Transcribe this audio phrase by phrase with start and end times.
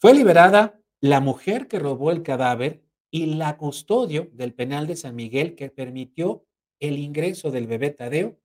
[0.00, 5.16] Fue liberada la mujer que robó el cadáver y la custodio del penal de San
[5.16, 6.46] Miguel que permitió
[6.78, 8.38] el ingreso del bebé Tadeo,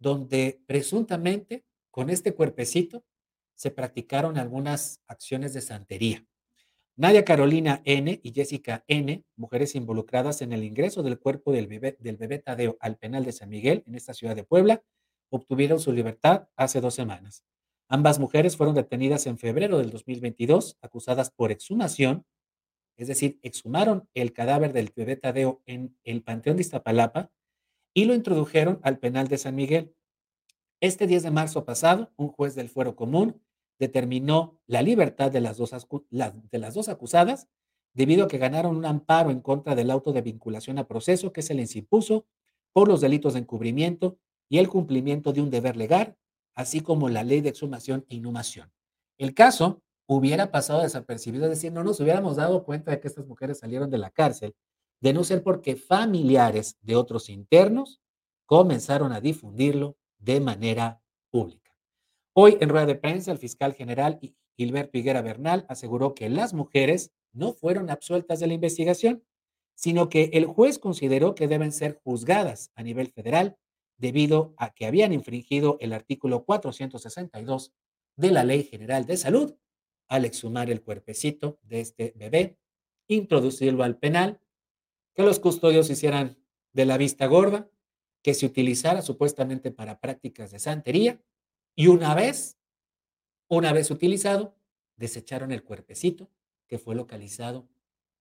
[0.00, 3.04] donde presuntamente con este cuerpecito
[3.54, 6.26] se practicaron algunas acciones de santería.
[6.96, 8.18] Nadia Carolina N.
[8.20, 12.76] y Jessica N., mujeres involucradas en el ingreso del cuerpo del bebé, del bebé Tadeo
[12.80, 14.82] al penal de San Miguel en esta ciudad de Puebla,
[15.30, 17.44] obtuvieron su libertad hace dos semanas.
[17.90, 22.26] Ambas mujeres fueron detenidas en febrero del 2022, acusadas por exhumación,
[22.98, 27.30] es decir, exhumaron el cadáver del bebé Tadeo en el Panteón de Iztapalapa
[27.94, 29.94] y lo introdujeron al penal de San Miguel.
[30.80, 33.40] Este 10 de marzo pasado, un juez del fuero común
[33.78, 35.74] determinó la libertad de las dos,
[36.10, 37.48] de las dos acusadas
[37.94, 41.42] debido a que ganaron un amparo en contra del auto de vinculación a proceso que
[41.42, 42.26] se les impuso
[42.74, 44.18] por los delitos de encubrimiento
[44.50, 46.16] y el cumplimiento de un deber legal
[46.58, 48.72] así como la ley de exhumación e inhumación.
[49.16, 53.26] El caso hubiera pasado desapercibido, es decir, no nos hubiéramos dado cuenta de que estas
[53.26, 54.56] mujeres salieron de la cárcel,
[55.00, 58.00] de no ser porque familiares de otros internos
[58.44, 61.00] comenzaron a difundirlo de manera
[61.30, 61.76] pública.
[62.32, 64.18] Hoy, en rueda de prensa, el fiscal general
[64.56, 69.22] Gilberto Higuera Bernal aseguró que las mujeres no fueron absueltas de la investigación,
[69.76, 73.56] sino que el juez consideró que deben ser juzgadas a nivel federal
[73.98, 77.74] debido a que habían infringido el artículo 462
[78.16, 79.56] de la Ley General de Salud
[80.06, 82.58] al exhumar el cuerpecito de este bebé,
[83.08, 84.40] introducirlo al penal,
[85.14, 86.38] que los custodios hicieran
[86.72, 87.70] de la vista gorda,
[88.22, 91.20] que se utilizara supuestamente para prácticas de santería
[91.74, 92.58] y una vez,
[93.48, 94.56] una vez utilizado,
[94.96, 96.30] desecharon el cuerpecito
[96.66, 97.68] que fue localizado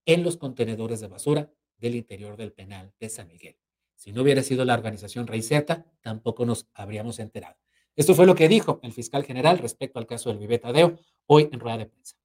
[0.05, 3.57] en los contenedores de basura del interior del penal de San Miguel.
[3.97, 7.55] Si no hubiera sido la organización Z, tampoco nos habríamos enterado.
[7.95, 11.49] Esto fue lo que dijo el fiscal general respecto al caso del Vive Tadeo hoy
[11.51, 12.15] en rueda de prensa.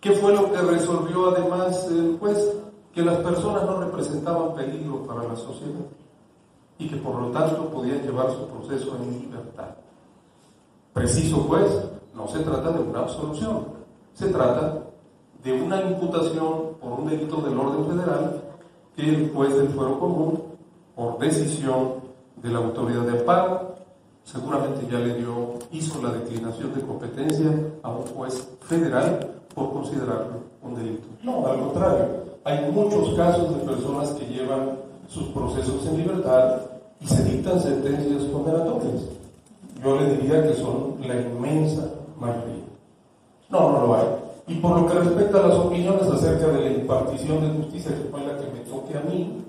[0.00, 2.38] ¿Qué fue lo que resolvió además el juez?
[2.94, 5.86] Que las personas no representaban peligro para la sociedad
[6.78, 9.74] y que por lo tanto podían llevar su proceso en libertad.
[10.92, 11.68] Preciso juez,
[12.14, 13.66] no se trata de una absolución,
[14.14, 14.84] se trata
[15.42, 18.45] de una imputación por un delito del orden federal
[18.96, 20.42] que el juez del fuero común,
[20.94, 22.06] por decisión
[22.42, 23.74] de la autoridad de amparo,
[24.24, 27.46] seguramente ya le dio, hizo la declinación de competencia
[27.82, 31.06] a un juez federal por considerarlo un delito.
[31.22, 32.06] No, al contrario,
[32.44, 36.60] hay muchos casos de personas que llevan sus procesos en libertad
[37.00, 39.02] y se dictan sentencias condenatorias.
[39.82, 41.84] Yo le diría que son la inmensa
[42.18, 42.64] mayoría.
[43.50, 44.25] No, no lo hay.
[44.48, 48.08] Y por lo que respecta a las opiniones acerca de la impartición de justicia, que
[48.10, 49.44] fue la que me toque a mí,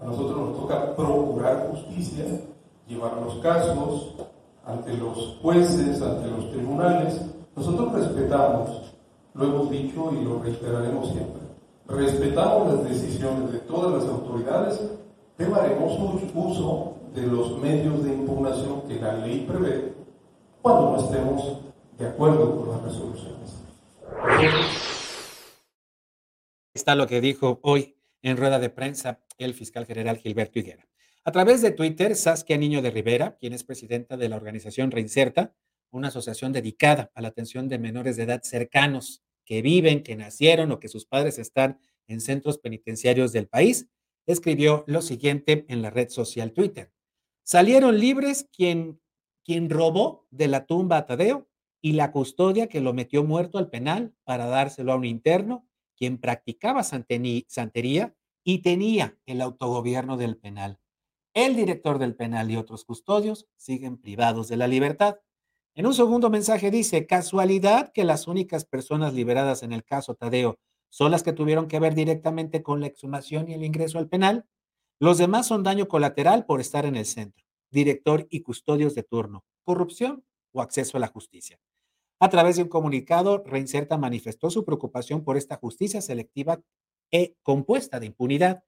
[0.00, 2.26] a nosotros nos toca procurar justicia,
[2.86, 4.14] llevar los casos
[4.66, 7.22] ante los jueces, ante los tribunales.
[7.56, 8.92] Nosotros respetamos,
[9.32, 11.42] lo hemos dicho y lo reiteraremos siempre,
[11.88, 14.80] respetamos las decisiones de todas las autoridades,
[15.38, 15.98] pero haremos
[16.34, 19.94] uso de los medios de impugnación que la ley prevé
[20.60, 21.58] cuando no estemos
[21.98, 23.63] de acuerdo con las resoluciones.
[26.74, 30.88] Está lo que dijo hoy en rueda de prensa el fiscal general Gilberto Higuera.
[31.24, 35.54] A través de Twitter, Saskia Niño de Rivera, quien es presidenta de la organización Reinserta,
[35.90, 40.72] una asociación dedicada a la atención de menores de edad cercanos que viven, que nacieron
[40.72, 41.78] o que sus padres están
[42.08, 43.88] en centros penitenciarios del país,
[44.26, 46.92] escribió lo siguiente en la red social Twitter.
[47.42, 49.00] Salieron libres quien,
[49.44, 51.48] quien robó de la tumba a Tadeo
[51.84, 55.68] y la custodia que lo metió muerto al penal para dárselo a un interno,
[55.98, 60.80] quien practicaba santería y tenía el autogobierno del penal.
[61.34, 65.18] El director del penal y otros custodios siguen privados de la libertad.
[65.74, 70.58] En un segundo mensaje dice, casualidad que las únicas personas liberadas en el caso Tadeo
[70.88, 74.46] son las que tuvieron que ver directamente con la exhumación y el ingreso al penal.
[74.98, 79.44] Los demás son daño colateral por estar en el centro, director y custodios de turno,
[79.64, 81.60] corrupción o acceso a la justicia.
[82.20, 86.62] A través de un comunicado, Reinserta manifestó su preocupación por esta justicia selectiva
[87.10, 88.64] e compuesta de impunidad.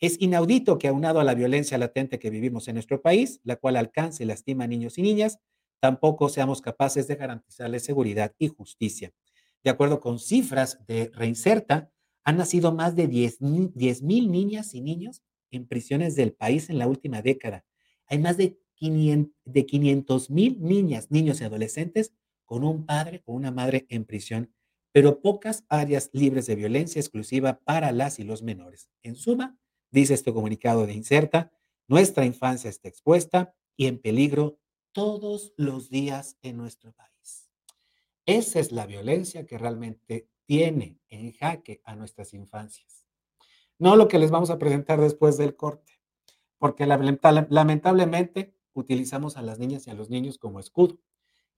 [0.00, 3.76] Es inaudito que aunado a la violencia latente que vivimos en nuestro país, la cual
[3.76, 5.38] alcance y lastima a niños y niñas,
[5.80, 9.12] tampoco seamos capaces de garantizarles seguridad y justicia.
[9.62, 11.90] De acuerdo con cifras de Reinserta,
[12.24, 16.86] han nacido más de 10 mil niñas y niños en prisiones del país en la
[16.86, 17.64] última década.
[18.06, 22.12] Hay más de 500 mil niñas, niños y adolescentes
[22.48, 24.54] con un padre o una madre en prisión,
[24.90, 28.88] pero pocas áreas libres de violencia exclusiva para las y los menores.
[29.02, 29.58] En suma,
[29.90, 31.52] dice este comunicado de Inserta,
[31.88, 34.58] nuestra infancia está expuesta y en peligro
[34.92, 37.50] todos los días en nuestro país.
[38.24, 43.06] Esa es la violencia que realmente tiene en jaque a nuestras infancias.
[43.78, 46.00] No lo que les vamos a presentar después del corte,
[46.56, 50.98] porque lamentablemente utilizamos a las niñas y a los niños como escudo,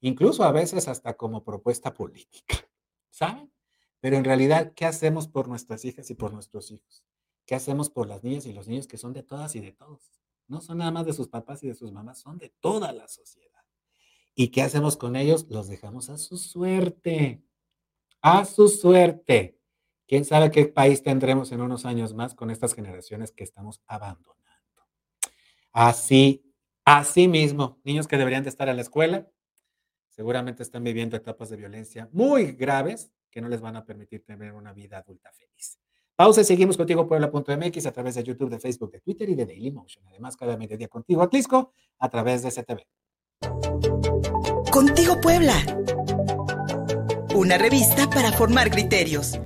[0.01, 2.57] incluso a veces hasta como propuesta política,
[3.11, 3.53] ¿saben?
[4.01, 7.05] Pero en realidad, ¿qué hacemos por nuestras hijas y por nuestros hijos?
[7.45, 10.01] ¿Qué hacemos por las niñas y los niños que son de todas y de todos?
[10.47, 13.09] No son nada más de sus papás y de sus mamás, son de toda la
[13.09, 13.63] sociedad.
[14.35, 15.47] ¿Y qué hacemos con ellos?
[15.51, 17.43] Los dejamos a su suerte.
[18.23, 19.59] A su suerte.
[20.07, 24.41] ¿Quién sabe qué país tendremos en unos años más con estas generaciones que estamos abandonando?
[25.73, 26.43] Así,
[26.85, 29.31] así mismo, niños que deberían de estar en la escuela,
[30.21, 34.53] seguramente están viviendo etapas de violencia muy graves que no les van a permitir tener
[34.53, 35.79] una vida adulta feliz.
[36.15, 39.47] Pausa y seguimos contigo Puebla.mx a través de YouTube, de Facebook, de Twitter y de
[39.47, 40.07] Dailymotion.
[40.09, 42.83] Además, cada mediodía contigo Atlisco a través de CTV.
[44.71, 45.55] Contigo Puebla.
[47.35, 49.39] Una revista para formar criterios.